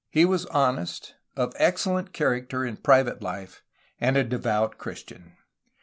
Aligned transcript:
He 0.09 0.25
was 0.25 0.47
honest, 0.47 1.13
of 1.35 1.53
ex 1.57 1.85
cellent 1.85 2.11
character 2.11 2.65
in 2.65 2.77
private 2.77 3.21
life, 3.21 3.61
and 3.99 4.17
a 4.17 4.23
devout 4.23 4.79
Christian. 4.79 5.33